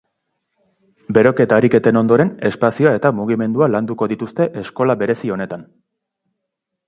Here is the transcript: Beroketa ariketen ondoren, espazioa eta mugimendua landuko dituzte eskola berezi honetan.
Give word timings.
Beroketa 1.17 1.59
ariketen 1.61 1.99
ondoren, 2.01 2.31
espazioa 2.49 2.93
eta 2.99 3.11
mugimendua 3.19 3.69
landuko 3.73 4.09
dituzte 4.13 4.47
eskola 4.65 4.95
berezi 5.03 5.33
honetan. 5.35 5.69